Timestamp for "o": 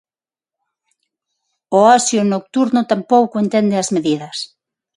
1.77-1.79